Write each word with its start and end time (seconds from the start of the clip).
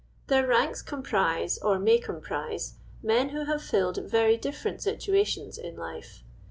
Their 0.29 0.47
ranks 0.47 0.81
comprise, 0.81 1.59
or 1.59 1.77
may 1.77 1.99
com 1.99 2.21
prise, 2.21 2.73
men 3.03 3.29
who 3.29 3.45
have 3.45 3.61
filled 3.61 3.97
very 4.03 4.35
different 4.35 4.79
situa 4.79 5.23
tions 5.27 5.59
in 5.59 5.75
life. 5.75 6.23